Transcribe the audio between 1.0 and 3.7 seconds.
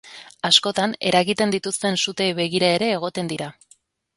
eragiten dituzten suteei begira ere egoten dira.